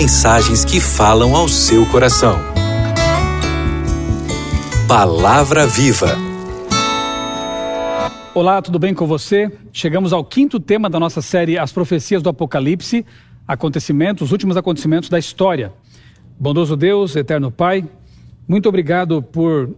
[0.00, 2.38] Mensagens que falam ao seu coração.
[4.86, 6.16] Palavra Viva.
[8.32, 9.50] Olá, tudo bem com você?
[9.72, 13.04] Chegamos ao quinto tema da nossa série As Profecias do Apocalipse,
[13.44, 15.72] acontecimentos, os últimos acontecimentos da história.
[16.38, 17.84] Bondoso Deus, eterno Pai,
[18.46, 19.74] muito obrigado por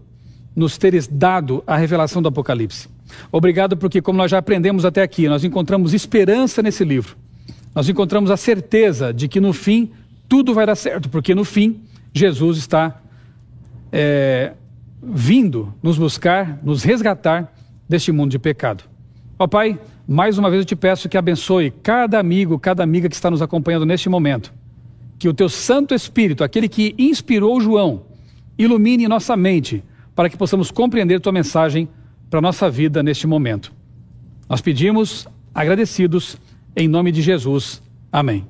[0.55, 2.91] nos teres dado a revelação do Apocalipse.
[3.33, 7.17] Obrigado porque, como nós já aprendemos até aqui, nós encontramos esperança nesse livro.
[7.75, 9.91] Nós encontramos a certeza de que no fim
[10.31, 11.83] tudo vai dar certo, porque no fim
[12.15, 13.03] Jesus está
[13.91, 14.53] é,
[15.03, 17.53] vindo nos buscar, nos resgatar
[17.89, 18.85] deste mundo de pecado.
[19.37, 19.77] Ó Pai,
[20.07, 23.43] mais uma vez eu te peço que abençoe cada amigo, cada amiga que está nos
[23.43, 24.55] acompanhando neste momento.
[25.19, 28.05] Que o teu Santo Espírito, aquele que inspirou João,
[28.57, 29.83] ilumine nossa mente
[30.15, 31.89] para que possamos compreender tua mensagem
[32.31, 33.73] para a nossa vida neste momento.
[34.49, 36.37] Nós pedimos, agradecidos,
[36.77, 37.83] em nome de Jesus.
[38.13, 38.47] Amém.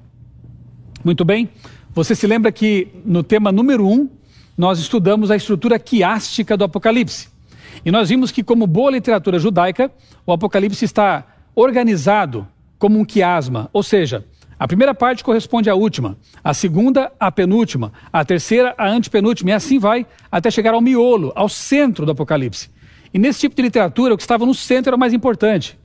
[1.05, 1.49] Muito bem.
[1.95, 4.09] Você se lembra que no tema número um,
[4.57, 7.29] nós estudamos a estrutura quiástica do Apocalipse.
[7.85, 9.91] E nós vimos que, como boa literatura judaica,
[10.27, 12.47] o Apocalipse está organizado
[12.79, 14.25] como um quiasma, ou seja,
[14.59, 19.53] a primeira parte corresponde à última, a segunda à penúltima, a terceira à antepenúltima, e
[19.55, 22.69] assim vai até chegar ao miolo, ao centro do Apocalipse.
[23.13, 25.79] E nesse tipo de literatura, o que estava no centro era o mais importante.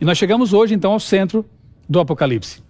[0.00, 1.44] E nós chegamos hoje, então, ao centro
[1.88, 2.62] do Apocalipse.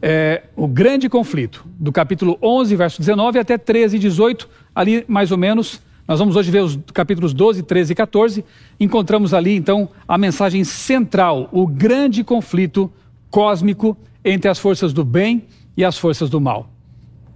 [0.00, 5.32] É, o grande conflito, do capítulo 11, verso 19 até 13 e 18, ali mais
[5.32, 8.44] ou menos, nós vamos hoje ver os capítulos 12, 13 e 14,
[8.78, 12.90] encontramos ali então a mensagem central, o grande conflito
[13.30, 15.44] cósmico entre as forças do bem
[15.76, 16.70] e as forças do mal.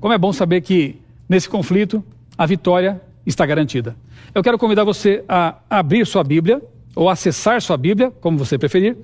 [0.01, 0.97] Como é bom saber que
[1.29, 2.03] nesse conflito
[2.39, 3.97] a vitória está garantida.
[4.35, 6.63] Eu quero convidar você a abrir sua Bíblia
[6.95, 8.97] ou acessar sua Bíblia, como você preferir,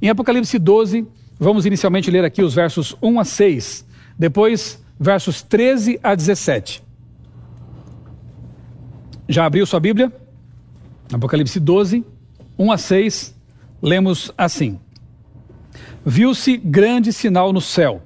[0.00, 1.06] em Apocalipse 12,
[1.42, 3.84] vamos inicialmente ler aqui os versos 1 a 6,
[4.16, 6.82] depois versos 13 a 17.
[9.28, 10.12] Já abriu sua Bíblia?
[11.12, 12.04] Apocalipse 12,
[12.56, 13.34] 1 a 6,
[13.82, 14.78] lemos assim:
[16.06, 18.02] Viu-se grande sinal no céu,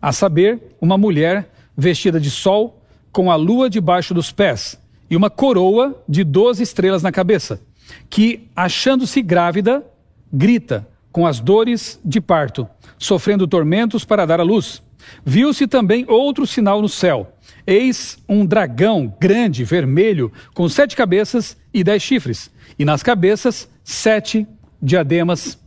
[0.00, 2.80] a saber, uma mulher vestida de sol,
[3.10, 4.80] com a lua debaixo dos pés,
[5.10, 7.60] e uma coroa de doze estrelas na cabeça,
[8.08, 9.84] que, achando-se grávida,
[10.32, 10.86] grita
[11.16, 12.68] com as dores de parto,
[12.98, 14.82] sofrendo tormentos para dar à luz.
[15.24, 17.32] Viu-se também outro sinal no céu.
[17.66, 24.46] Eis um dragão grande, vermelho, com sete cabeças e dez chifres, e nas cabeças sete
[24.82, 25.58] diademas.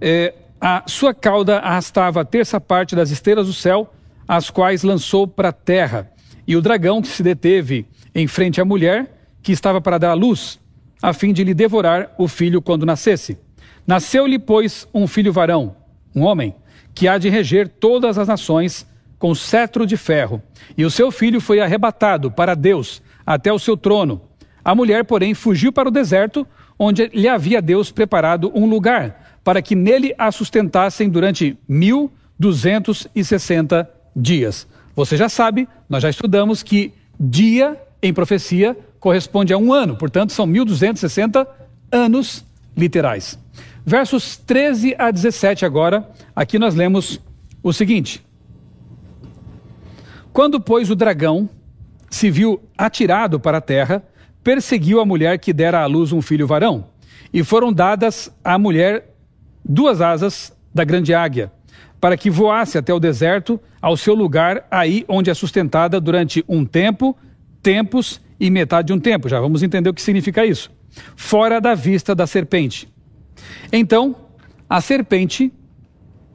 [0.00, 3.92] É, a sua cauda arrastava a terça parte das estrelas do céu,
[4.28, 6.08] as quais lançou para a terra.
[6.46, 7.84] E o dragão que se deteve
[8.14, 10.60] em frente à mulher, que estava para dar à luz,
[11.02, 13.36] a fim de lhe devorar o filho quando nascesse.
[13.86, 15.76] Nasceu-lhe, pois, um filho varão,
[16.14, 16.54] um homem,
[16.94, 18.86] que há de reger todas as nações
[19.18, 20.42] com cetro de ferro.
[20.76, 24.20] E o seu filho foi arrebatado para Deus até o seu trono.
[24.64, 26.46] A mulher, porém, fugiu para o deserto,
[26.78, 34.66] onde lhe havia Deus preparado um lugar para que nele a sustentassem durante 1260 dias.
[34.96, 40.32] Você já sabe, nós já estudamos que dia em profecia corresponde a um ano, portanto
[40.32, 41.46] são 1260
[41.92, 42.44] anos
[42.76, 43.38] literais.
[43.86, 47.20] Versos 13 a 17 agora, aqui nós lemos
[47.62, 48.24] o seguinte:
[50.32, 51.48] Quando, pois, o dragão
[52.08, 54.02] se viu atirado para a terra,
[54.42, 56.86] perseguiu a mulher que dera à luz um filho varão,
[57.32, 59.14] e foram dadas à mulher
[59.62, 61.52] duas asas da grande águia,
[62.00, 66.64] para que voasse até o deserto, ao seu lugar, aí onde é sustentada durante um
[66.64, 67.14] tempo,
[67.62, 69.28] tempos e metade de um tempo.
[69.28, 70.70] Já vamos entender o que significa isso.
[71.16, 72.93] Fora da vista da serpente.
[73.72, 74.16] Então,
[74.68, 75.52] a serpente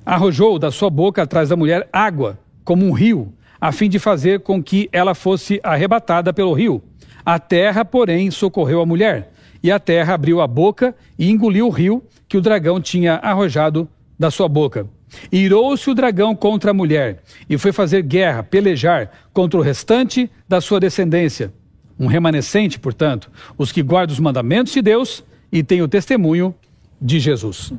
[0.05, 4.39] arrojou da sua boca atrás da mulher água, como um rio, a fim de fazer
[4.41, 6.81] com que ela fosse arrebatada pelo rio.
[7.25, 9.31] A terra, porém, socorreu a mulher,
[9.61, 13.87] e a terra abriu a boca e engoliu o rio que o dragão tinha arrojado
[14.17, 14.87] da sua boca.
[15.31, 20.61] Irou-se o dragão contra a mulher e foi fazer guerra, pelejar contra o restante da
[20.61, 21.53] sua descendência.
[21.99, 26.55] Um remanescente, portanto, os que guardam os mandamentos de Deus e têm o testemunho
[27.01, 27.73] de Jesus.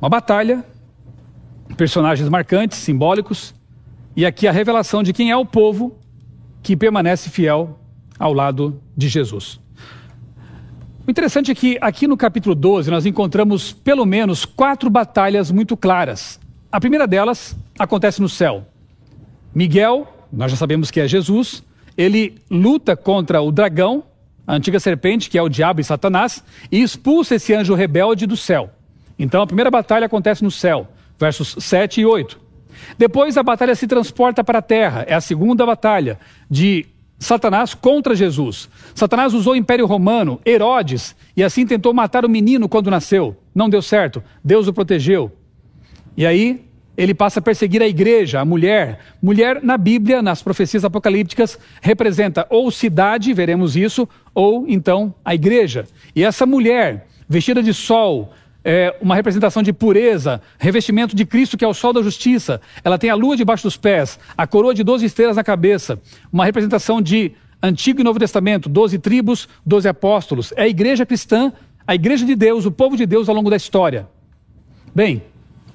[0.00, 0.64] Uma batalha,
[1.76, 3.54] personagens marcantes, simbólicos,
[4.16, 5.96] e aqui a revelação de quem é o povo
[6.62, 7.78] que permanece fiel
[8.18, 9.60] ao lado de Jesus.
[11.06, 15.76] O interessante é que aqui no capítulo 12 nós encontramos pelo menos quatro batalhas muito
[15.76, 16.38] claras.
[16.70, 18.66] A primeira delas acontece no céu.
[19.54, 21.62] Miguel, nós já sabemos que é Jesus,
[21.96, 24.04] ele luta contra o dragão,
[24.46, 28.36] a antiga serpente, que é o diabo e Satanás, e expulsa esse anjo rebelde do
[28.36, 28.70] céu.
[29.18, 32.40] Então a primeira batalha acontece no céu, versos 7 e 8.
[32.98, 36.18] Depois a batalha se transporta para a terra, é a segunda batalha
[36.50, 36.86] de
[37.18, 38.68] Satanás contra Jesus.
[38.94, 43.36] Satanás usou o Império Romano, Herodes, e assim tentou matar o menino quando nasceu.
[43.54, 45.30] Não deu certo, Deus o protegeu.
[46.16, 46.64] E aí
[46.96, 49.00] ele passa a perseguir a igreja, a mulher.
[49.20, 55.86] Mulher na Bíblia, nas profecias apocalípticas, representa ou cidade, veremos isso, ou então a igreja.
[56.14, 58.32] E essa mulher, vestida de sol,
[58.64, 62.60] é uma representação de pureza, revestimento de Cristo, que é o sol da justiça.
[62.84, 66.00] Ela tem a lua debaixo dos pés, a coroa de doze estrelas na cabeça.
[66.32, 70.52] Uma representação de Antigo e Novo Testamento, doze tribos, doze apóstolos.
[70.56, 71.52] É a igreja cristã,
[71.86, 74.08] a igreja de Deus, o povo de Deus ao longo da história.
[74.94, 75.22] Bem,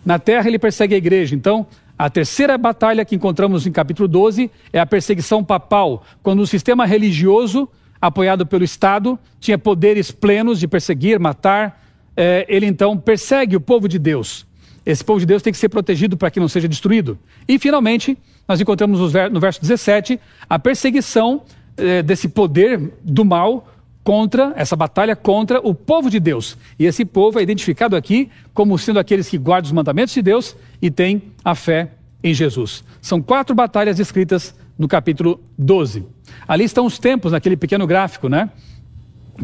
[0.07, 1.35] na terra ele persegue a igreja.
[1.35, 1.67] Então,
[1.99, 6.85] a terceira batalha que encontramos em capítulo 12 é a perseguição papal, quando o sistema
[6.85, 7.67] religioso,
[7.99, 11.83] apoiado pelo Estado, tinha poderes plenos de perseguir, matar.
[12.15, 14.47] É, ele então persegue o povo de Deus.
[14.85, 17.19] Esse povo de Deus tem que ser protegido para que não seja destruído.
[17.45, 18.17] E, finalmente,
[18.47, 20.17] nós encontramos no verso 17
[20.49, 21.41] a perseguição
[21.75, 23.67] é, desse poder do mal
[24.07, 26.57] contra, essa batalha contra o povo de Deus.
[26.79, 30.55] E esse povo é identificado aqui como sendo aqueles que guardam os mandamentos de Deus
[30.81, 31.91] e têm a fé
[32.23, 32.85] em Jesus.
[33.01, 36.05] São quatro batalhas descritas no capítulo 12.
[36.47, 38.49] Ali estão os tempos, naquele pequeno gráfico, né?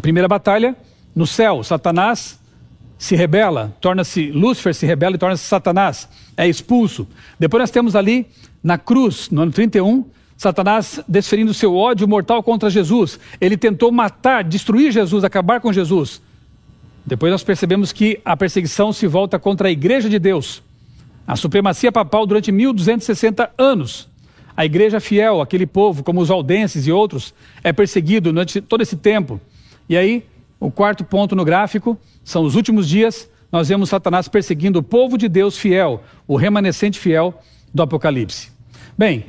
[0.01, 0.77] Primeira batalha,
[1.13, 2.39] no céu, Satanás
[2.97, 6.07] se rebela, torna-se Lúcifer, se rebela e torna-se Satanás,
[6.37, 7.05] é expulso.
[7.37, 8.27] Depois nós temos ali
[8.63, 10.05] na cruz, no ano 31,
[10.43, 13.17] Satanás desferindo seu ódio mortal contra Jesus.
[13.39, 16.21] Ele tentou matar, destruir Jesus, acabar com Jesus.
[17.05, 20.61] Depois nós percebemos que a perseguição se volta contra a igreja de Deus.
[21.25, 24.09] A supremacia papal durante 1260 anos.
[24.55, 28.97] A igreja fiel, aquele povo, como os aldenses e outros, é perseguido durante todo esse
[28.97, 29.39] tempo.
[29.87, 30.25] E aí,
[30.59, 33.29] o quarto ponto no gráfico são os últimos dias.
[33.49, 37.33] Nós vemos Satanás perseguindo o povo de Deus fiel, o remanescente fiel
[37.73, 38.51] do Apocalipse.
[38.97, 39.25] Bem,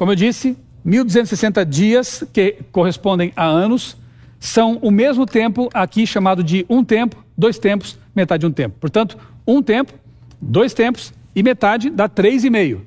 [0.00, 3.98] como eu disse, 1260 dias, que correspondem a anos,
[4.38, 8.76] são o mesmo tempo aqui chamado de um tempo, dois tempos, metade de um tempo.
[8.80, 9.92] Portanto, um tempo,
[10.40, 12.86] dois tempos e metade dá três e meio.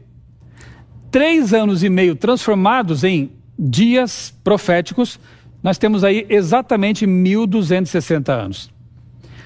[1.12, 5.20] Três anos e meio transformados em dias proféticos,
[5.62, 8.72] nós temos aí exatamente 1260 anos.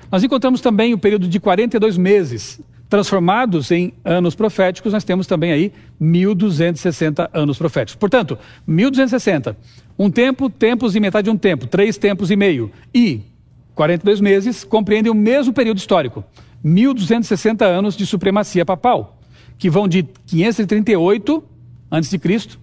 [0.10, 5.52] Nós encontramos também o período de 42 meses, transformados em anos proféticos, nós temos também
[5.52, 7.96] aí 1260 anos proféticos.
[7.96, 9.58] Portanto, 1260,
[10.00, 13.22] um tempo, tempos e metade de um tempo, três tempos e meio, e
[13.76, 16.24] 42 meses compreendem o mesmo período histórico,
[16.64, 19.20] 1260 anos de supremacia papal,
[19.58, 21.44] que vão de 538
[21.92, 22.60] antes de Cristo,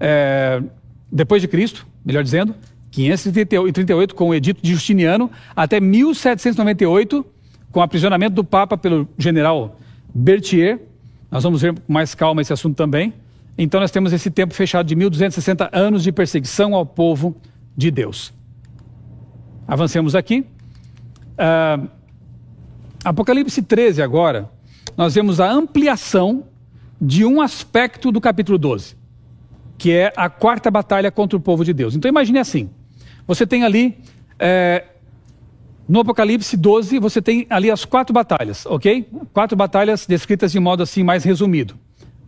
[0.00, 0.62] é,
[1.10, 2.54] depois de Cristo, melhor dizendo,
[2.90, 7.24] 538 com o edito de Justiniano, até 1798
[7.70, 9.78] com o aprisionamento do Papa pelo general
[10.14, 10.80] Berthier.
[11.30, 13.12] Nós vamos ver com mais calma esse assunto também.
[13.56, 17.36] Então, nós temos esse tempo fechado de 1260 anos de perseguição ao povo
[17.76, 18.32] de Deus.
[19.66, 20.46] Avancemos aqui.
[21.34, 21.88] Uh,
[23.04, 24.50] Apocalipse 13, agora,
[24.96, 26.44] nós vemos a ampliação
[27.00, 28.96] de um aspecto do capítulo 12,
[29.76, 31.94] que é a quarta batalha contra o povo de Deus.
[31.94, 32.70] Então, imagine assim:
[33.26, 33.98] você tem ali
[34.38, 34.84] é,
[35.88, 39.08] no Apocalipse 12, você tem ali as quatro batalhas, ok?
[39.32, 41.78] Quatro batalhas descritas de modo assim mais resumido.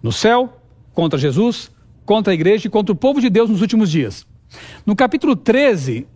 [0.02, 0.62] No céu,
[0.94, 1.70] contra Jesus,
[2.06, 4.26] contra a igreja e contra o povo de Deus nos últimos dias.
[4.86, 6.06] No capítulo 13,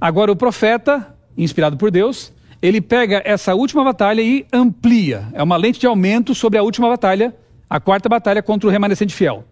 [0.00, 5.28] agora o profeta, inspirado por Deus, ele pega essa última batalha e amplia.
[5.34, 7.32] É uma lente de aumento sobre a última batalha,
[7.70, 9.44] a quarta batalha contra o remanescente fiel.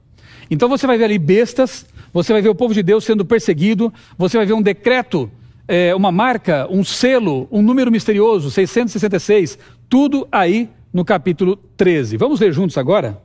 [0.50, 3.94] Então você vai ver ali bestas, você vai ver o povo de Deus sendo perseguido,
[4.18, 5.30] você vai ver um decreto
[5.68, 9.58] é, uma marca, um selo, um número misterioso, 666,
[9.88, 12.16] tudo aí no capítulo 13.
[12.16, 13.20] Vamos ler juntos agora?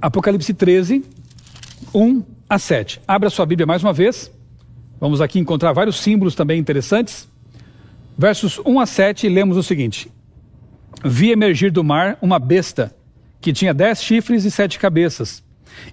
[0.00, 1.04] Apocalipse 13,
[1.94, 3.00] 1 a 7.
[3.06, 4.30] Abra sua Bíblia mais uma vez.
[5.00, 7.28] Vamos aqui encontrar vários símbolos também interessantes.
[8.16, 10.10] Versos 1 a 7, lemos o seguinte:
[11.04, 12.94] Vi emergir do mar uma besta
[13.40, 15.42] que tinha dez chifres e sete cabeças,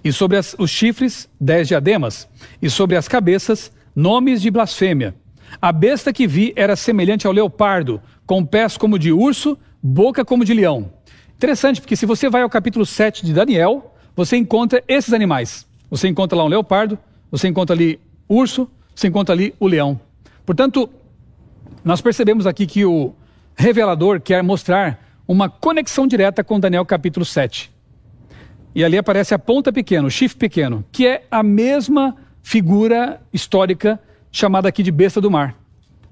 [0.04, 2.28] e sobre as, os chifres dez diademas,
[2.60, 5.14] e sobre as cabeças nomes de blasfêmia.
[5.60, 10.44] A besta que vi era semelhante ao leopardo, com pés como de urso, boca como
[10.44, 10.92] de leão.
[11.36, 15.66] Interessante, porque se você vai ao capítulo 7 de Daniel, você encontra esses animais.
[15.90, 16.98] Você encontra lá um leopardo,
[17.30, 20.00] você encontra ali urso, você encontra ali o leão.
[20.44, 20.90] Portanto,
[21.84, 23.14] nós percebemos aqui que o
[23.56, 27.70] revelador quer mostrar uma conexão direta com Daniel capítulo 7.
[28.74, 32.16] E ali aparece a ponta pequena, o chifre pequeno, que é a mesma
[32.48, 34.00] figura histórica
[34.32, 35.54] chamada aqui de besta do mar.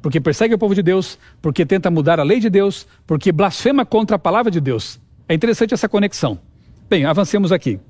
[0.03, 3.87] Porque persegue o povo de Deus, porque tenta mudar a lei de Deus, porque blasfema
[3.87, 5.01] contra a palavra de Deus.
[5.27, 6.39] É interessante essa conexão.
[6.91, 7.81] Bem, avancemos aqui.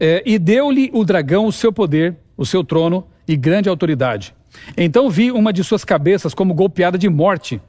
[0.00, 4.34] É, e deu-lhe o dragão o seu poder, o seu trono e grande autoridade.
[4.74, 7.60] Então vi uma de suas cabeças como golpeada de morte,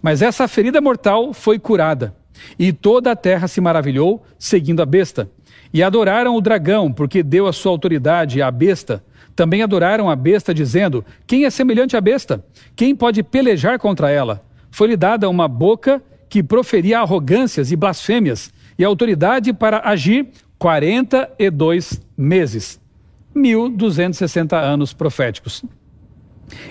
[0.00, 2.14] mas essa ferida mortal foi curada.
[2.56, 5.28] E toda a terra se maravilhou, seguindo a besta.
[5.74, 9.02] E adoraram o dragão, porque deu a sua autoridade à besta.
[9.36, 12.42] Também adoraram a besta, dizendo: Quem é semelhante à besta?
[12.74, 14.42] Quem pode pelejar contra ela?
[14.70, 20.28] Foi-lhe dada uma boca que proferia arrogâncias e blasfêmias, e autoridade para agir
[20.58, 22.80] 42 meses.
[23.34, 25.62] 1260 anos proféticos.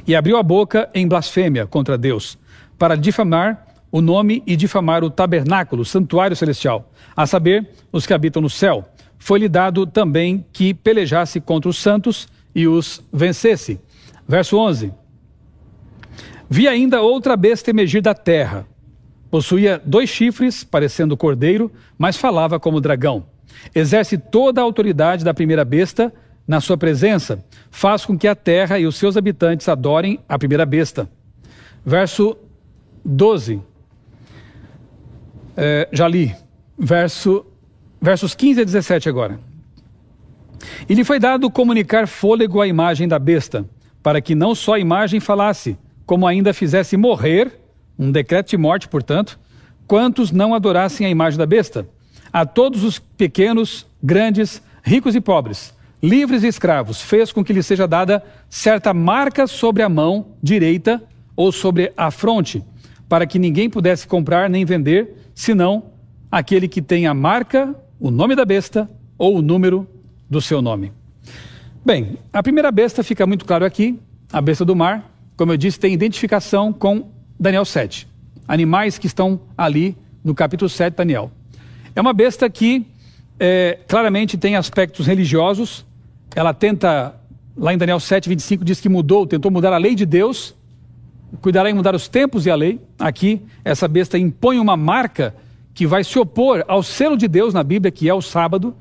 [0.07, 2.37] E abriu a boca em blasfêmia contra Deus,
[2.77, 8.13] para difamar o nome e difamar o tabernáculo, o santuário celestial, a saber, os que
[8.13, 8.83] habitam no céu.
[9.17, 13.79] Foi-lhe dado também que pelejasse contra os santos e os vencesse.
[14.27, 14.91] Verso 11.
[16.49, 18.65] Vi ainda outra besta emergir da terra.
[19.29, 23.25] Possuía dois chifres, parecendo cordeiro, mas falava como dragão.
[23.73, 26.13] Exerce toda a autoridade da primeira besta
[26.47, 27.43] na sua presença.
[27.69, 31.09] Faz com que a terra e os seus habitantes adorem a primeira besta.
[31.85, 32.37] Verso
[33.03, 33.61] 12.
[35.57, 36.33] É, já li.
[36.77, 37.45] Verso,
[38.01, 39.39] versos 15 a 17 agora.
[40.87, 43.65] E lhe foi dado comunicar fôlego à imagem da besta,
[44.01, 47.59] para que não só a imagem falasse, como ainda fizesse morrer,
[47.97, 49.39] um decreto de morte, portanto,
[49.87, 51.87] quantos não adorassem a imagem da besta.
[52.31, 57.63] A todos os pequenos, grandes, ricos e pobres, livres e escravos, fez com que lhe
[57.63, 61.01] seja dada certa marca sobre a mão direita
[61.35, 62.63] ou sobre a fronte,
[63.09, 65.91] para que ninguém pudesse comprar nem vender, senão
[66.31, 69.87] aquele que tem a marca, o nome da besta ou o número
[70.29, 70.91] do seu nome.
[71.85, 73.99] Bem, a primeira besta fica muito claro aqui,
[74.31, 78.07] a besta do mar, como eu disse, tem identificação com Daniel 7.
[78.47, 81.31] Animais que estão ali no capítulo 7 de Daniel.
[81.95, 82.85] É uma besta que
[83.39, 85.85] é, claramente tem aspectos religiosos.
[86.35, 87.15] Ela tenta,
[87.55, 90.55] lá em Daniel 7, 25, diz que mudou, tentou mudar a lei de Deus,
[91.41, 92.79] cuidará em mudar os tempos e a lei.
[92.97, 95.35] Aqui, essa besta impõe uma marca
[95.73, 98.75] que vai se opor ao selo de Deus na Bíblia, que é o sábado.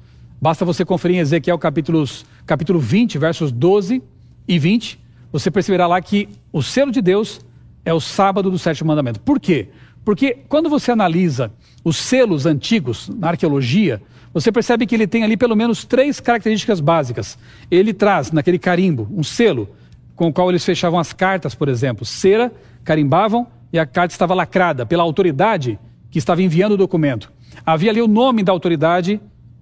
[0.45, 4.03] Basta você conferir em Ezequiel capítulos, capítulo 20, versos 12
[4.47, 5.01] e 20.
[5.33, 7.41] Você perceberá lá que o selo de Deus
[7.83, 9.21] é o sábado do sétimo mandamento.
[9.21, 9.71] Por quê?
[10.05, 11.51] Porque quando você analisa
[11.83, 14.03] os selos antigos na arqueologia,
[14.35, 17.39] você percebe que ele tem ali pelo menos três características básicas.
[17.71, 19.71] Ele traz naquele carimbo um selo
[20.15, 22.53] com o qual eles fechavam as cartas, por exemplo, cera,
[22.85, 25.79] carimbavam e a carta estava lacrada pela autoridade
[26.11, 27.33] que estava enviando o documento.
[27.65, 29.19] Havia ali o nome da autoridade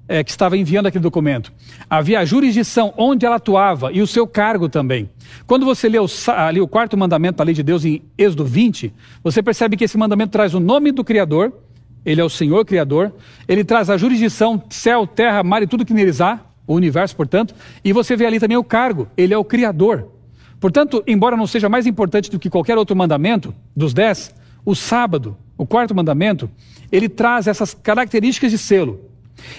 [0.08, 1.52] é, que estava enviando aquele documento.
[1.88, 5.08] Havia a jurisdição onde ela atuava e o seu cargo também.
[5.46, 6.06] Quando você lê o,
[6.36, 8.92] ali o quarto mandamento da lei de Deus em Êxodo 20,
[9.22, 11.52] você percebe que esse mandamento traz o nome do Criador,
[12.04, 13.12] ele é o Senhor Criador,
[13.46, 17.54] ele traz a jurisdição, céu, terra, mar e tudo que neles há, o universo, portanto,
[17.84, 20.08] e você vê ali também o cargo, ele é o Criador.
[20.60, 24.32] Portanto, embora não seja mais importante do que qualquer outro mandamento, dos dez,
[24.64, 26.48] o sábado, o quarto mandamento,
[26.90, 29.00] ele traz essas características de selo.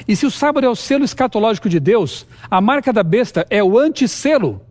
[0.08, 3.64] E se o sábado é o selo escatológico de Deus, a marca da besta é
[3.64, 4.62] o anticelo.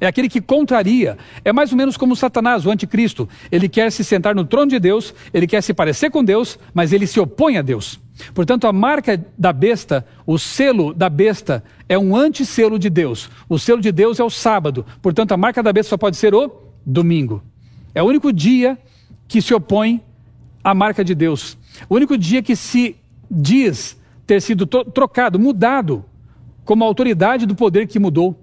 [0.00, 1.18] É aquele que contraria.
[1.44, 3.28] É mais ou menos como Satanás, o anticristo.
[3.50, 6.92] Ele quer se sentar no trono de Deus, ele quer se parecer com Deus, mas
[6.92, 7.98] ele se opõe a Deus.
[8.34, 13.30] Portanto, a marca da besta, o selo da besta, é um antisselo de Deus.
[13.48, 14.86] O selo de Deus é o sábado.
[15.02, 16.50] Portanto, a marca da besta só pode ser o
[16.84, 17.42] domingo.
[17.94, 18.78] É o único dia
[19.26, 20.00] que se opõe
[20.62, 21.56] à marca de Deus.
[21.88, 22.96] O único dia que se
[23.30, 23.96] diz
[24.28, 26.04] ter sido trocado, mudado,
[26.62, 28.38] como a autoridade do poder que mudou.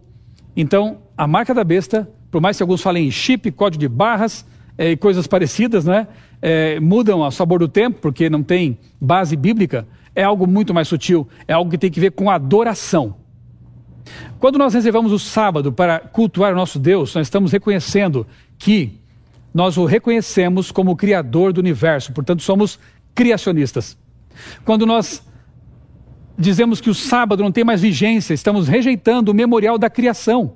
[0.58, 4.44] Então, a marca da besta, por mais que alguns falem em chip, código de barras
[4.80, 6.08] é, e coisas parecidas, né,
[6.42, 10.88] é, mudam ao sabor do tempo, porque não tem base bíblica, é algo muito mais
[10.88, 13.18] sutil, é algo que tem que ver com adoração.
[14.40, 18.26] Quando nós reservamos o sábado para cultuar o nosso Deus, nós estamos reconhecendo
[18.58, 19.00] que
[19.54, 22.80] nós o reconhecemos como o Criador do universo, portanto, somos
[23.14, 23.96] criacionistas.
[24.66, 25.24] Quando nós
[26.38, 30.56] dizemos que o sábado não tem mais vigência, estamos rejeitando o memorial da criação.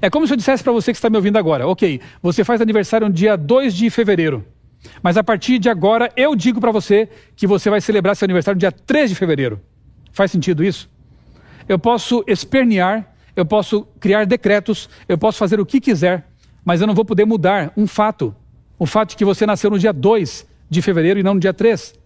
[0.00, 2.60] É como se eu dissesse para você que está me ouvindo agora: ok, você faz
[2.60, 4.44] aniversário no dia 2 de fevereiro,
[5.02, 8.56] mas a partir de agora eu digo para você que você vai celebrar seu aniversário
[8.56, 9.60] no dia 3 de fevereiro.
[10.12, 10.90] Faz sentido isso?
[11.68, 16.28] Eu posso espernear, eu posso criar decretos, eu posso fazer o que quiser,
[16.64, 18.34] mas eu não vou poder mudar um fato:
[18.78, 21.54] o fato de que você nasceu no dia 2 de fevereiro e não no dia
[21.54, 22.01] 3.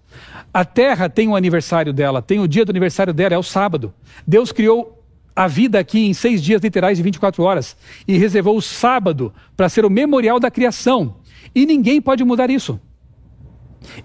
[0.53, 3.93] A terra tem um aniversário dela, tem o dia do aniversário dela, é o sábado.
[4.27, 7.77] Deus criou a vida aqui em seis dias literais de 24 horas
[8.09, 11.17] e reservou o sábado para ser o memorial da criação.
[11.55, 12.81] E ninguém pode mudar isso.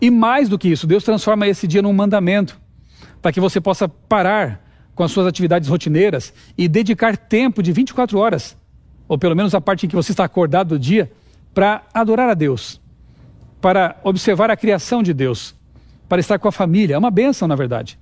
[0.01, 2.59] E mais do que isso, Deus transforma esse dia num mandamento,
[3.21, 4.61] para que você possa parar
[4.93, 8.57] com as suas atividades rotineiras e dedicar tempo de 24 horas,
[9.07, 11.11] ou pelo menos a parte em que você está acordado do dia,
[11.53, 12.79] para adorar a Deus,
[13.59, 15.55] para observar a criação de Deus,
[16.11, 16.95] para estar com a família.
[16.95, 17.97] É uma bênção, na verdade.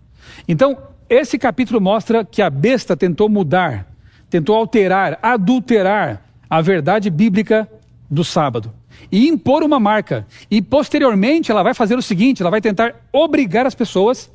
[0.47, 0.75] Então,
[1.07, 3.85] esse capítulo mostra que a besta tentou mudar,
[4.27, 7.69] tentou alterar, adulterar a verdade bíblica
[8.09, 8.73] do sábado
[9.11, 10.25] e impor uma marca.
[10.49, 14.31] E posteriormente ela vai fazer o seguinte: ela vai tentar obrigar as pessoas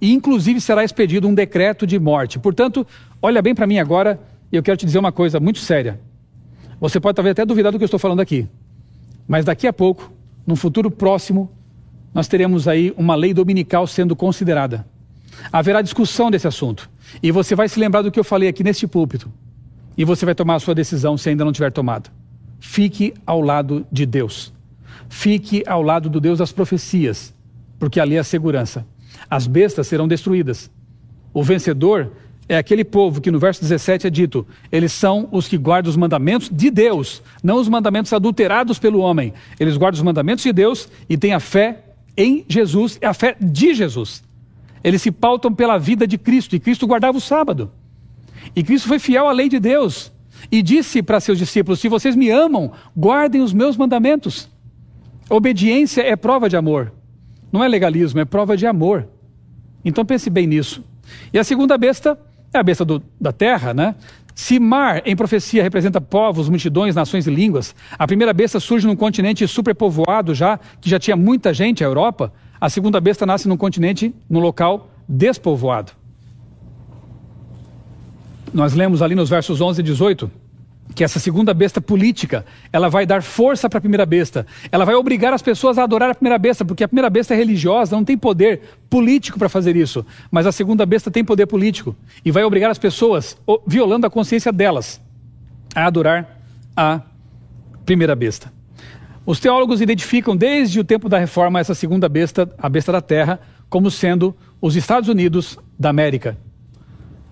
[0.00, 2.40] e, inclusive, será expedido um decreto de morte.
[2.40, 2.84] Portanto,
[3.22, 4.18] olha bem para mim agora
[4.50, 6.00] e eu quero te dizer uma coisa muito séria.
[6.80, 8.48] Você pode talvez até duvidar do que eu estou falando aqui,
[9.28, 10.10] mas daqui a pouco,
[10.44, 11.48] num futuro próximo,
[12.14, 14.86] nós teremos aí uma lei dominical sendo considerada.
[15.52, 16.90] Haverá discussão desse assunto.
[17.22, 19.32] E você vai se lembrar do que eu falei aqui neste púlpito.
[19.96, 22.10] E você vai tomar a sua decisão se ainda não tiver tomado.
[22.60, 24.52] Fique ao lado de Deus.
[25.08, 27.34] Fique ao lado do Deus das profecias,
[27.78, 28.86] porque ali é a segurança.
[29.28, 30.70] As bestas serão destruídas.
[31.34, 32.12] O vencedor
[32.48, 35.96] é aquele povo que no verso 17 é dito: eles são os que guardam os
[35.96, 39.32] mandamentos de Deus, não os mandamentos adulterados pelo homem.
[39.60, 43.36] Eles guardam os mandamentos de Deus e têm a fé em Jesus, é a fé
[43.40, 44.22] de Jesus.
[44.84, 47.70] Eles se pautam pela vida de Cristo, e Cristo guardava o sábado.
[48.54, 50.12] E Cristo foi fiel à lei de Deus
[50.50, 54.50] e disse para seus discípulos: Se vocês me amam, guardem os meus mandamentos.
[55.30, 56.92] Obediência é prova de amor,
[57.50, 59.08] não é legalismo, é prova de amor.
[59.84, 60.84] Então pense bem nisso.
[61.32, 62.18] E a segunda besta
[62.52, 63.94] é a besta do, da terra, né?
[64.34, 68.96] Se mar em profecia representa povos, multidões, nações e línguas, a primeira besta surge num
[68.96, 72.32] continente superpovoado já, que já tinha muita gente, a Europa.
[72.60, 75.92] A segunda besta nasce num continente, num local despovoado.
[78.54, 80.41] Nós lemos ali nos versos 11 e 18
[80.92, 84.46] que essa segunda besta política, ela vai dar força para a primeira besta.
[84.70, 87.36] Ela vai obrigar as pessoas a adorar a primeira besta, porque a primeira besta é
[87.36, 90.04] religiosa, não tem poder político para fazer isso.
[90.30, 94.52] Mas a segunda besta tem poder político e vai obrigar as pessoas, violando a consciência
[94.52, 95.00] delas,
[95.74, 96.38] a adorar
[96.76, 97.00] a
[97.84, 98.52] primeira besta.
[99.24, 103.40] Os teólogos identificam desde o tempo da reforma essa segunda besta, a besta da terra,
[103.68, 106.36] como sendo os Estados Unidos da América,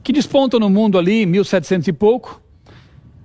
[0.03, 2.40] que despontam no mundo ali em 1700 e pouco,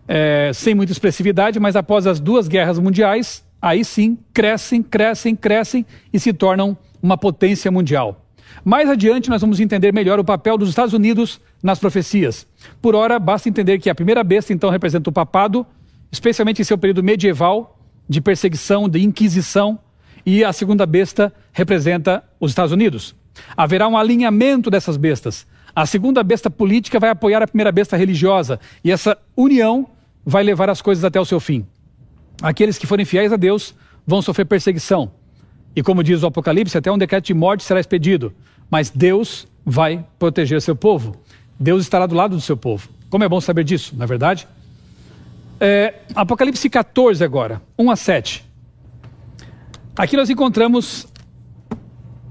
[0.07, 5.85] é, sem muita expressividade, mas após as duas guerras mundiais, aí sim crescem, crescem, crescem
[6.13, 8.21] e se tornam uma potência mundial.
[8.63, 12.47] Mais adiante, nós vamos entender melhor o papel dos Estados Unidos nas profecias.
[12.81, 15.65] Por ora, basta entender que a primeira besta, então, representa o papado,
[16.11, 19.79] especialmente em seu período medieval, de perseguição, de inquisição,
[20.25, 23.15] e a segunda besta representa os Estados Unidos.
[23.55, 25.45] Haverá um alinhamento dessas bestas.
[25.75, 29.87] A segunda besta política vai apoiar a primeira besta religiosa, e essa união
[30.25, 31.65] vai levar as coisas até o seu fim.
[32.41, 35.11] Aqueles que forem fiéis a Deus vão sofrer perseguição.
[35.75, 38.33] E como diz o Apocalipse, até um decreto de morte será expedido.
[38.69, 41.15] Mas Deus vai proteger seu povo.
[41.59, 42.89] Deus estará do lado do seu povo.
[43.09, 44.47] Como é bom saber disso, na é verdade?
[45.59, 48.45] É, Apocalipse 14 agora, 1 a 7.
[49.95, 51.07] Aqui nós encontramos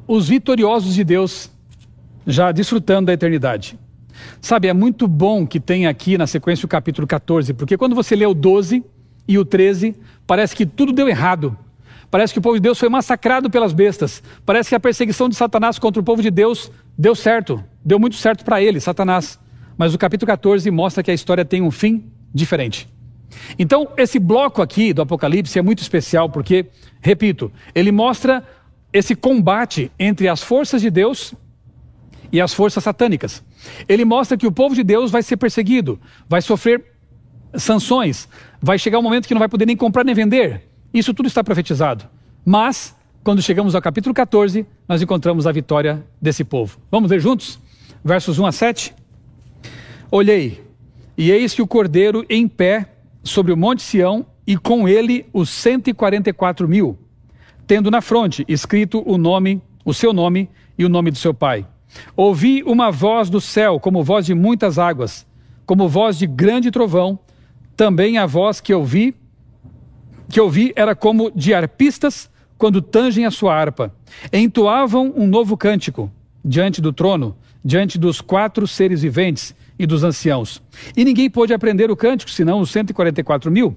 [0.07, 1.51] os vitoriosos de Deus
[2.27, 3.79] já desfrutando da eternidade.
[4.41, 8.15] Sabe, é muito bom que tenha aqui na sequência o capítulo 14, porque quando você
[8.15, 8.85] lê o 12
[9.27, 9.95] e o 13,
[10.27, 11.57] parece que tudo deu errado.
[12.11, 14.23] Parece que o povo de Deus foi massacrado pelas bestas.
[14.47, 18.17] Parece que a perseguição de Satanás contra o povo de Deus deu certo, deu muito
[18.17, 19.39] certo para ele, Satanás.
[19.77, 22.89] Mas o capítulo 14 mostra que a história tem um fim diferente.
[23.59, 26.67] Então, esse bloco aqui do Apocalipse é muito especial porque,
[27.01, 28.45] repito, ele mostra
[28.93, 31.35] esse combate entre as forças de Deus
[32.31, 33.43] e as forças satânicas.
[33.89, 36.85] Ele mostra que o povo de Deus vai ser perseguido, vai sofrer
[37.57, 38.29] sanções,
[38.61, 40.63] vai chegar um momento que não vai poder nem comprar nem vender.
[40.93, 42.05] Isso tudo está profetizado.
[42.45, 46.79] Mas, quando chegamos ao capítulo 14, nós encontramos a vitória desse povo.
[46.91, 47.59] Vamos ler juntos?
[48.05, 48.95] Versos 1 a 7.
[50.11, 50.63] Olhei,
[51.17, 52.89] e eis que o cordeiro em pé
[53.23, 56.99] sobre o monte Sião, e com ele os 144 mil,
[57.67, 61.67] tendo na fronte escrito o nome, o seu nome e o nome do seu pai.
[62.17, 65.27] Ouvi uma voz do céu, como voz de muitas águas,
[65.67, 67.19] como voz de grande trovão.
[67.77, 69.15] Também a voz que ouvi,
[70.29, 73.93] que ouvi era como de arpistas quando tangem a sua harpa.
[74.33, 76.11] Entoavam um novo cântico
[76.45, 80.63] diante do trono, diante dos quatro seres viventes e dos anciãos.
[80.97, 83.77] E ninguém pôde aprender o cântico, senão os 144 mil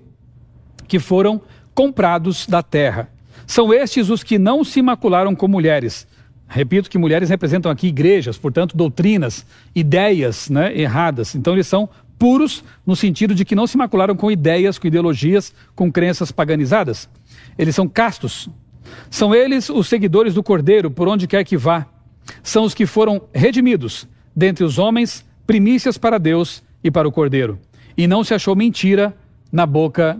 [0.88, 1.41] que foram
[1.75, 3.10] comprados da terra.
[3.45, 6.08] São estes os que não se macularam com mulheres,
[6.47, 11.36] Repito que mulheres representam aqui igrejas, portanto, doutrinas, ideias né, erradas.
[11.36, 15.53] Então, eles são puros no sentido de que não se macularam com ideias, com ideologias,
[15.75, 17.10] com crenças paganizadas.
[17.57, 18.49] Eles são castos.
[19.10, 21.86] São eles os seguidores do Cordeiro, por onde quer que vá.
[22.41, 27.60] São os que foram redimidos dentre os homens, primícias para Deus e para o Cordeiro.
[27.97, 29.15] E não se achou mentira
[29.51, 30.19] na boca,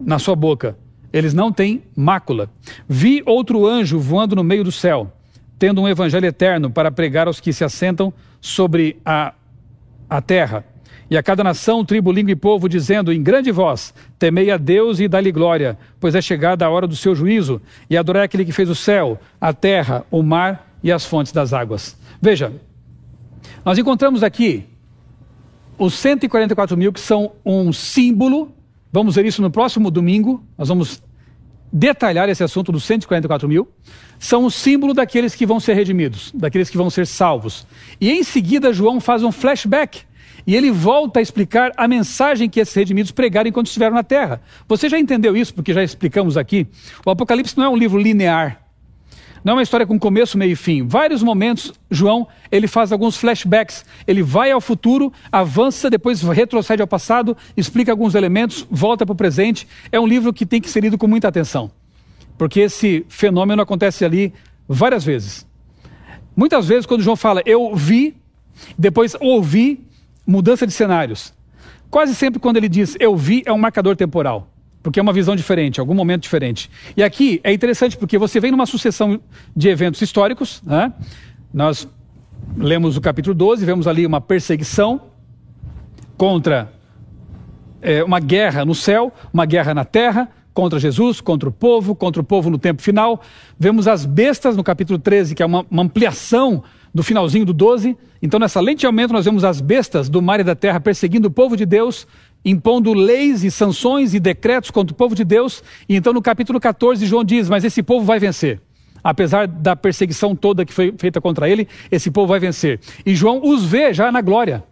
[0.00, 0.76] na sua boca.
[1.12, 2.50] Eles não têm mácula.
[2.88, 5.13] Vi outro anjo voando no meio do céu,
[5.64, 9.32] tendo um evangelho eterno para pregar aos que se assentam sobre a,
[10.10, 10.62] a terra
[11.08, 15.00] e a cada nação, tribo, língua e povo, dizendo em grande voz: Temei a Deus
[15.00, 18.52] e dá-lhe glória, pois é chegada a hora do seu juízo, e adorai aquele que
[18.52, 21.96] fez o céu, a terra, o mar e as fontes das águas.
[22.20, 22.52] Veja,
[23.64, 24.66] nós encontramos aqui
[25.78, 28.52] os 144 mil que são um símbolo.
[28.92, 30.44] Vamos ver isso no próximo domingo.
[30.58, 31.02] Nós vamos
[31.74, 33.68] detalhar esse assunto dos 144 mil.
[34.16, 37.66] São o símbolo daqueles que vão ser redimidos, daqueles que vão ser salvos.
[38.00, 40.02] E em seguida, João faz um flashback
[40.46, 44.40] e ele volta a explicar a mensagem que esses redimidos pregaram enquanto estiveram na terra.
[44.68, 46.66] Você já entendeu isso, porque já explicamos aqui?
[47.04, 48.63] O Apocalipse não é um livro linear.
[49.44, 50.86] Não é uma história com começo, meio e fim.
[50.86, 53.84] Vários momentos, João, ele faz alguns flashbacks.
[54.06, 59.16] Ele vai ao futuro, avança, depois retrocede ao passado, explica alguns elementos, volta para o
[59.16, 59.68] presente.
[59.92, 61.70] É um livro que tem que ser lido com muita atenção.
[62.38, 64.32] Porque esse fenômeno acontece ali
[64.66, 65.46] várias vezes.
[66.34, 68.16] Muitas vezes, quando João fala, eu vi,
[68.78, 69.86] depois ouvi,
[70.26, 71.34] mudança de cenários.
[71.90, 74.48] Quase sempre quando ele diz eu vi é um marcador temporal,
[74.84, 76.70] porque é uma visão diferente, algum momento diferente.
[76.94, 79.18] E aqui é interessante porque você vem numa sucessão
[79.56, 80.92] de eventos históricos, né?
[81.52, 81.88] Nós
[82.54, 85.00] lemos o capítulo 12, vemos ali uma perseguição
[86.18, 86.70] contra
[87.80, 92.20] é, uma guerra no céu, uma guerra na terra, contra Jesus, contra o povo, contra
[92.20, 93.22] o povo no tempo final.
[93.58, 97.96] Vemos as bestas no capítulo 13, que é uma, uma ampliação do finalzinho do 12.
[98.20, 101.28] Então, nessa lente de aumento, nós vemos as bestas do mar e da terra perseguindo
[101.28, 102.06] o povo de Deus,
[102.44, 105.62] impondo leis e sanções e decretos contra o povo de Deus.
[105.88, 108.60] E então, no capítulo 14, João diz: Mas esse povo vai vencer.
[109.02, 112.80] Apesar da perseguição toda que foi feita contra ele, esse povo vai vencer.
[113.04, 114.64] E João os vê já na glória,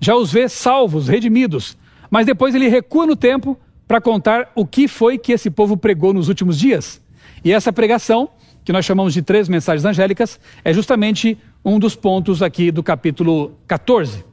[0.00, 1.76] já os vê salvos, redimidos.
[2.10, 6.12] Mas depois ele recua no tempo para contar o que foi que esse povo pregou
[6.12, 7.02] nos últimos dias.
[7.44, 8.30] E essa pregação
[8.68, 13.58] que nós chamamos de três mensagens angélicas, é justamente um dos pontos aqui do capítulo
[13.66, 14.27] 14.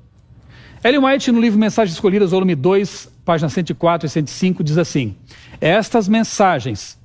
[0.86, 5.16] Ellen White, no livro Mensagens Escolhidas, volume 2, páginas 104 e 105, diz assim:
[5.60, 6.96] Estas mensagens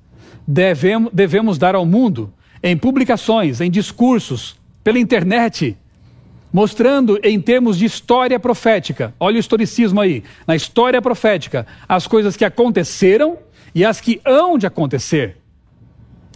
[0.47, 2.31] devemos, devemos dar ao mundo
[2.62, 5.79] em publicações, em discursos, pela internet,
[6.53, 9.14] mostrando em termos de história profética.
[9.19, 10.25] Olha o historicismo aí.
[10.47, 13.38] Na história profética, as coisas que aconteceram
[13.75, 15.38] e as que hão de acontecer.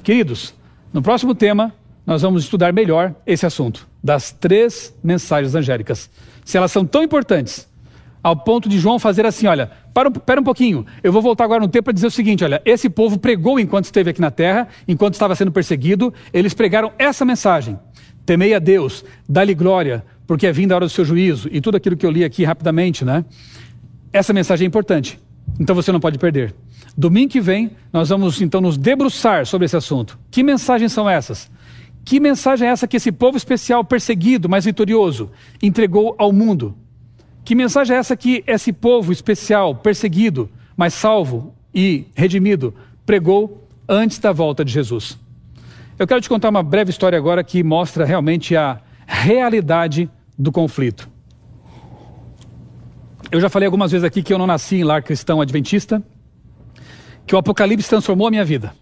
[0.03, 0.55] Queridos,
[0.95, 1.75] no próximo tema,
[2.07, 6.09] nós vamos estudar melhor esse assunto, das três mensagens angélicas.
[6.45, 7.69] Se elas são tão importantes,
[8.25, 11.61] ao ponto de João fazer assim: olha, para, para um pouquinho, eu vou voltar agora
[11.61, 14.67] no tempo para dizer o seguinte: olha, esse povo pregou enquanto esteve aqui na terra,
[14.89, 17.79] enquanto estava sendo perseguido, eles pregaram essa mensagem:
[18.25, 21.77] temei a Deus, dá-lhe glória, porque é vinda a hora do seu juízo, e tudo
[21.77, 23.25] aquilo que eu li aqui rapidamente, né?
[24.13, 25.21] Essa mensagem é importante,
[25.61, 26.55] então você não pode perder.
[26.97, 30.17] Domingo que vem, nós vamos então nos debruçar sobre esse assunto.
[30.31, 31.51] Que mensagens são essas?
[32.05, 35.31] Que mensagem é essa que esse povo especial, perseguido, mas vitorioso,
[35.63, 36.77] entregou ao mundo?
[37.45, 42.75] Que mensagem é essa que esse povo especial, perseguido, mas salvo e redimido,
[43.07, 45.19] pregou antes da volta de Jesus?
[45.99, 51.09] Eu quero te contar uma breve história agora que mostra realmente a realidade do conflito.
[53.31, 56.03] Eu já falei algumas vezes aqui que eu não nasci em lar cristão adventista,
[57.27, 58.75] que o Apocalipse transformou a minha vida.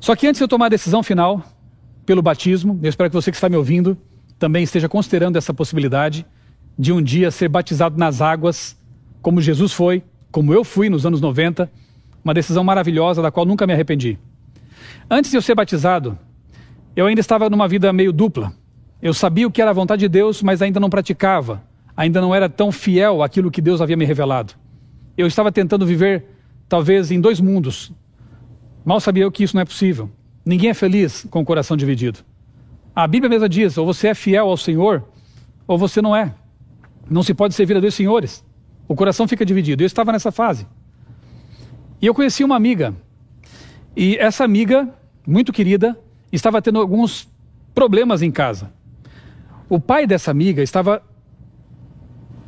[0.00, 1.42] Só que antes de eu tomar a decisão final,
[2.04, 3.96] pelo batismo, eu espero que você que está me ouvindo
[4.38, 6.26] também esteja considerando essa possibilidade
[6.76, 8.76] de um dia ser batizado nas águas,
[9.20, 11.70] como Jesus foi, como eu fui nos anos 90,
[12.24, 14.18] uma decisão maravilhosa da qual nunca me arrependi.
[15.08, 16.18] Antes de eu ser batizado,
[16.96, 18.52] eu ainda estava numa vida meio dupla.
[19.00, 21.62] Eu sabia o que era a vontade de Deus, mas ainda não praticava,
[21.96, 24.54] ainda não era tão fiel àquilo que Deus havia me revelado.
[25.16, 26.24] Eu estava tentando viver
[26.68, 27.92] talvez em dois mundos.
[28.84, 30.10] Mal sabia eu que isso não é possível.
[30.44, 32.20] Ninguém é feliz com o coração dividido.
[32.94, 35.04] A Bíblia mesma diz: ou você é fiel ao Senhor,
[35.66, 36.34] ou você não é.
[37.08, 38.44] Não se pode servir a dois senhores.
[38.88, 39.82] O coração fica dividido.
[39.82, 40.66] Eu estava nessa fase.
[42.00, 42.94] E eu conheci uma amiga.
[43.96, 44.88] E essa amiga,
[45.26, 45.98] muito querida,
[46.32, 47.28] estava tendo alguns
[47.74, 48.72] problemas em casa.
[49.68, 51.02] O pai dessa amiga estava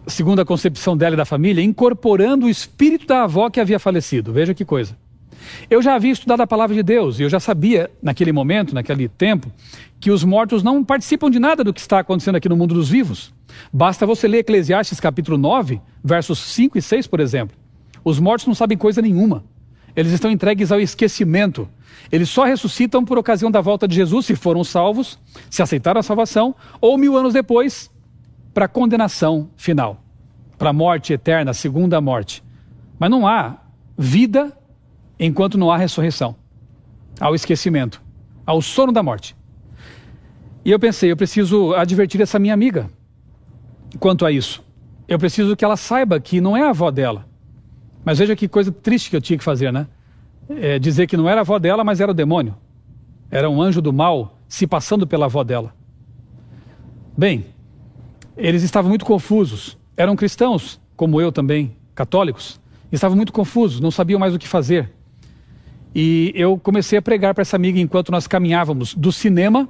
[0.07, 4.33] segundo a concepção dela e da família, incorporando o espírito da avó que havia falecido.
[4.33, 4.97] Veja que coisa.
[5.71, 9.09] Eu já havia estudado a palavra de Deus e eu já sabia, naquele momento, naquele
[9.09, 9.51] tempo,
[10.01, 12.89] que os mortos não participam de nada do que está acontecendo aqui no mundo dos
[12.89, 13.33] vivos.
[13.73, 17.57] Basta você ler Eclesiastes capítulo 9, versos 5 e 6, por exemplo.
[18.05, 19.45] Os mortos não sabem coisa nenhuma.
[19.97, 21.69] Eles estão entregues ao esquecimento.
[22.11, 25.19] Eles só ressuscitam por ocasião da volta de Jesus, se foram salvos,
[25.49, 27.91] se aceitaram a salvação, ou mil anos depois,
[28.53, 30.03] para a condenação final,
[30.59, 32.43] para a morte eterna, a segunda morte.
[32.99, 33.59] Mas não há
[33.97, 34.53] vida
[35.25, 36.37] enquanto não há ressurreição.
[37.21, 38.03] Há o esquecimento,
[38.45, 39.37] há o sono da morte.
[40.65, 42.91] E eu pensei, eu preciso advertir essa minha amiga
[43.99, 44.65] quanto a isso.
[45.07, 47.27] Eu preciso que ela saiba que não é a avó dela.
[48.05, 49.87] Mas veja que coisa triste que eu tinha que fazer, né?
[50.49, 52.57] É dizer que não era a avó dela, mas era o demônio.
[53.31, 55.75] Era um anjo do mal se passando pela avó dela.
[57.17, 57.47] Bem,
[58.37, 59.79] eles estavam muito confusos.
[59.97, 62.61] Eram cristãos, como eu também, católicos.
[62.91, 64.93] Estavam muito confusos, não sabiam mais o que fazer.
[65.95, 69.69] E eu comecei a pregar para essa amiga enquanto nós caminhávamos do cinema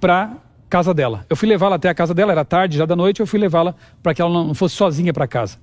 [0.00, 0.36] para
[0.68, 1.26] casa dela.
[1.28, 3.74] Eu fui levá-la até a casa dela, era tarde, já da noite, eu fui levá-la
[4.02, 5.58] para que ela não fosse sozinha para casa.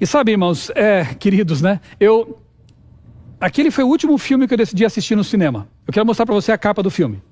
[0.00, 1.80] E sabe, irmãos, é, queridos, né?
[1.98, 2.38] Eu
[3.40, 5.66] aquele foi o último filme que eu decidi assistir no cinema.
[5.86, 7.22] Eu quero mostrar para você a capa do filme.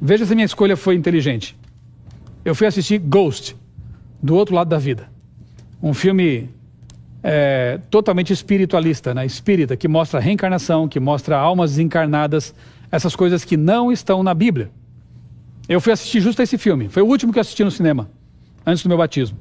[0.00, 1.56] Veja se minha escolha foi inteligente.
[2.44, 3.56] Eu fui assistir Ghost,
[4.22, 5.10] do outro lado da vida.
[5.82, 6.48] Um filme
[7.30, 9.26] é, totalmente espiritualista, né?
[9.26, 12.54] espírita, que mostra a reencarnação, que mostra almas desencarnadas,
[12.90, 14.70] essas coisas que não estão na Bíblia.
[15.68, 16.88] Eu fui assistir justo esse filme.
[16.88, 18.08] Foi o último que eu assisti no cinema,
[18.64, 19.36] antes do meu batismo.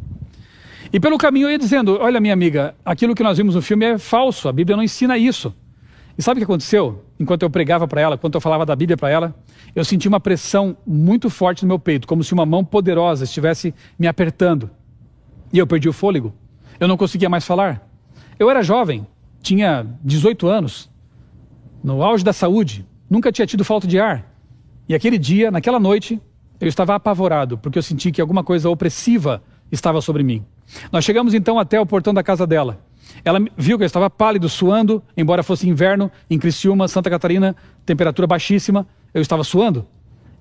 [0.92, 3.86] E pelo caminho eu ia dizendo: Olha, minha amiga, aquilo que nós vimos no filme
[3.86, 5.56] é falso, a Bíblia não ensina isso.
[6.18, 7.06] E sabe o que aconteceu?
[7.18, 9.36] Enquanto eu pregava para ela, enquanto eu falava da Bíblia para ela,
[9.74, 13.74] eu senti uma pressão muito forte no meu peito, como se uma mão poderosa estivesse
[13.98, 14.70] me apertando.
[15.54, 16.34] E eu perdi o fôlego.
[16.80, 17.88] Eu não conseguia mais falar.
[18.40, 19.06] Eu era jovem,
[19.42, 20.90] tinha 18 anos,
[21.84, 24.26] no auge da saúde, nunca tinha tido falta de ar.
[24.88, 26.22] E aquele dia, naquela noite,
[26.60, 30.46] eu estava apavorado, porque eu senti que alguma coisa opressiva estava sobre mim.
[30.92, 32.80] Nós chegamos então até o portão da casa dela.
[33.24, 38.28] Ela viu que eu estava pálido, suando, embora fosse inverno, em Criciúma, Santa Catarina, temperatura
[38.28, 39.86] baixíssima, eu estava suando.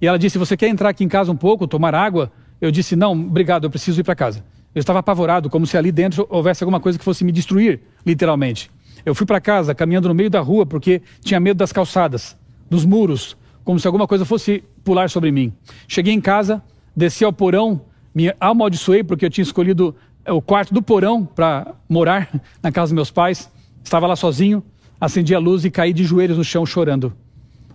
[0.00, 2.30] E ela disse: Você quer entrar aqui em casa um pouco, tomar água?
[2.60, 4.44] Eu disse: Não, obrigado, eu preciso ir para casa.
[4.76, 8.70] Eu estava apavorado, como se ali dentro houvesse alguma coisa que fosse me destruir, literalmente.
[9.06, 12.36] Eu fui para casa, caminhando no meio da rua, porque tinha medo das calçadas,
[12.68, 15.50] dos muros, como se alguma coisa fosse pular sobre mim.
[15.88, 16.62] Cheguei em casa,
[16.94, 17.80] desci ao porão,
[18.14, 22.28] me amaldiçoei porque eu tinha escolhido é, o quarto do porão para morar
[22.62, 23.50] na casa dos meus pais.
[23.82, 24.62] Estava lá sozinho,
[25.00, 27.14] acendi a luz e caí de joelhos no chão chorando.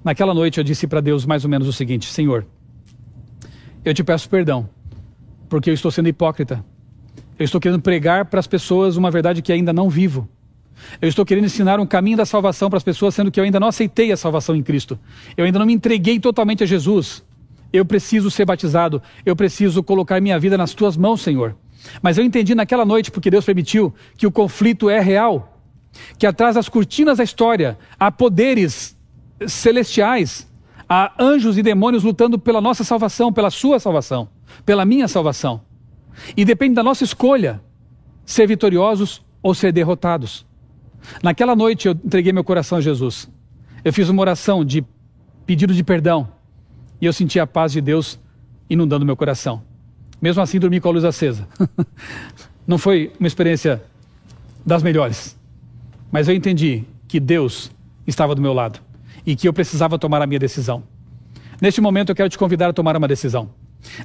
[0.03, 2.45] Naquela noite eu disse para Deus mais ou menos o seguinte: Senhor,
[3.83, 4.69] eu te peço perdão,
[5.49, 6.63] porque eu estou sendo hipócrita.
[7.41, 10.29] Eu estou querendo pregar para as pessoas uma verdade que ainda não vivo.
[11.01, 13.59] Eu estou querendo ensinar um caminho da salvação para as pessoas, sendo que eu ainda
[13.59, 14.99] não aceitei a salvação em Cristo.
[15.35, 17.25] Eu ainda não me entreguei totalmente a Jesus.
[17.73, 19.01] Eu preciso ser batizado.
[19.25, 21.55] Eu preciso colocar minha vida nas tuas mãos, Senhor.
[21.99, 25.59] Mas eu entendi naquela noite, porque Deus permitiu, que o conflito é real.
[26.19, 28.95] Que atrás das cortinas da história há poderes
[29.47, 30.47] celestiais,
[30.87, 34.29] há anjos e demônios lutando pela nossa salvação, pela sua salvação,
[34.63, 35.70] pela minha salvação.
[36.35, 37.61] E depende da nossa escolha
[38.25, 40.45] ser vitoriosos ou ser derrotados.
[41.21, 43.29] Naquela noite eu entreguei meu coração a Jesus.
[43.83, 44.83] Eu fiz uma oração de
[45.45, 46.31] pedido de perdão
[46.99, 48.19] e eu senti a paz de Deus
[48.69, 49.63] inundando meu coração.
[50.21, 51.47] Mesmo assim, dormi com a luz acesa.
[52.67, 53.83] Não foi uma experiência
[54.63, 55.35] das melhores,
[56.11, 57.71] mas eu entendi que Deus
[58.05, 58.79] estava do meu lado
[59.25, 60.83] e que eu precisava tomar a minha decisão.
[61.59, 63.49] Neste momento, eu quero te convidar a tomar uma decisão.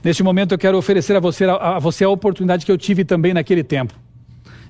[0.03, 3.05] Neste momento, eu quero oferecer a você, a, a você a oportunidade que eu tive
[3.05, 3.95] também naquele tempo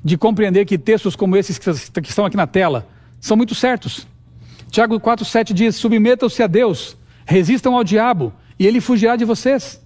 [0.06, 2.86] de compreender que textos como esses que estão aqui na tela
[3.20, 4.06] são muito certos.
[4.70, 9.84] Tiago 4,7 diz: Submetam-se a Deus, resistam ao diabo, e ele fugirá de vocês.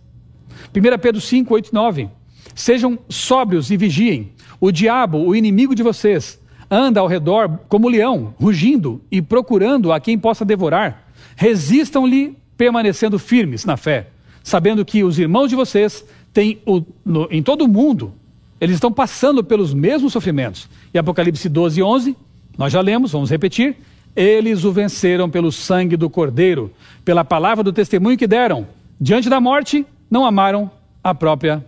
[0.77, 2.11] 1 Pedro 5, 8 9.
[2.55, 4.33] Sejam sóbrios e vigiem.
[4.61, 6.39] O diabo, o inimigo de vocês,
[6.71, 11.11] anda ao redor como leão, rugindo e procurando a quem possa devorar.
[11.35, 14.09] Resistam-lhe, permanecendo firmes na fé,
[14.43, 18.15] sabendo que os irmãos de vocês têm o, no, em todo o mundo
[18.61, 20.69] eles estão passando pelos mesmos sofrimentos.
[20.93, 22.17] E Apocalipse 12, 11,
[22.59, 23.77] nós já lemos, vamos repetir.
[24.15, 26.71] Eles o venceram pelo sangue do Cordeiro,
[27.05, 28.67] pela palavra do testemunho que deram.
[29.01, 30.71] Diante da morte, não amaram
[31.03, 31.65] a própria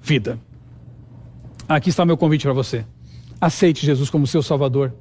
[0.00, 0.38] vida.
[1.68, 2.84] Aqui está o meu convite para você.
[3.40, 4.94] Aceite Jesus como seu Salvador.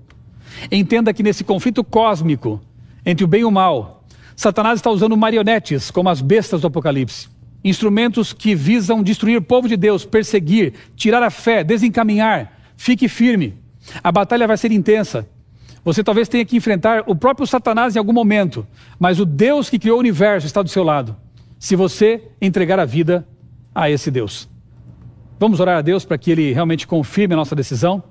[0.71, 2.59] Entenda que nesse conflito cósmico
[3.05, 3.94] entre o bem e o mal,
[4.35, 9.67] Satanás está usando marionetes como as bestas do Apocalipse instrumentos que visam destruir o povo
[9.67, 12.53] de Deus, perseguir, tirar a fé, desencaminhar.
[12.77, 13.57] Fique firme.
[14.03, 15.27] A batalha vai ser intensa.
[15.83, 18.67] Você talvez tenha que enfrentar o próprio Satanás em algum momento,
[18.99, 21.15] mas o Deus que criou o universo está do seu lado.
[21.57, 23.27] Se você entregar a vida
[23.73, 24.47] a esse Deus.
[25.39, 28.03] Vamos orar a Deus para que Ele realmente confirme a nossa decisão?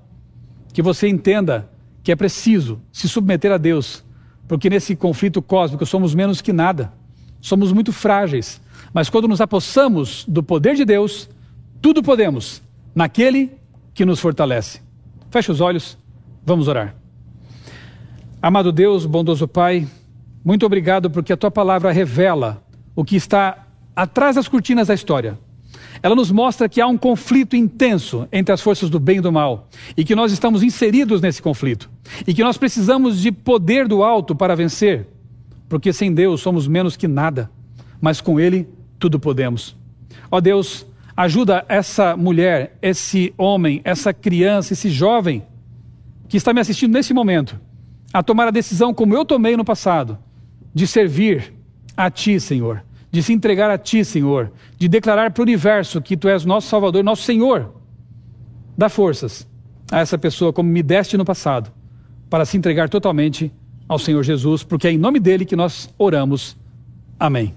[0.72, 1.70] Que você entenda
[2.02, 4.03] que é preciso se submeter a Deus,
[4.46, 6.92] porque nesse conflito cósmico somos menos que nada,
[7.40, 8.60] somos muito frágeis,
[8.92, 11.28] mas quando nos apossamos do poder de Deus,
[11.80, 12.62] tudo podemos
[12.94, 13.52] naquele
[13.92, 14.80] que nos fortalece.
[15.30, 15.98] Feche os olhos,
[16.44, 16.94] vamos orar.
[18.40, 19.86] Amado Deus, bondoso Pai,
[20.44, 22.62] muito obrigado porque a tua palavra revela
[22.94, 25.38] o que está atrás das cortinas da história.
[26.04, 29.32] Ela nos mostra que há um conflito intenso entre as forças do bem e do
[29.32, 31.88] mal e que nós estamos inseridos nesse conflito
[32.26, 35.08] e que nós precisamos de poder do alto para vencer,
[35.66, 37.50] porque sem Deus somos menos que nada,
[38.02, 39.74] mas com Ele tudo podemos.
[40.30, 40.86] Ó Deus,
[41.16, 45.42] ajuda essa mulher, esse homem, essa criança, esse jovem
[46.28, 47.58] que está me assistindo nesse momento
[48.12, 50.18] a tomar a decisão como eu tomei no passado,
[50.74, 51.54] de servir
[51.96, 52.82] a Ti, Senhor
[53.14, 56.66] de se entregar a Ti, Senhor, de declarar para o universo que Tu és nosso
[56.66, 57.72] Salvador, nosso Senhor.
[58.76, 59.46] Dá forças
[59.88, 61.70] a essa pessoa, como me deste no passado,
[62.28, 63.52] para se entregar totalmente
[63.88, 66.56] ao Senhor Jesus, porque é em nome dele que nós oramos.
[67.16, 67.54] Amém.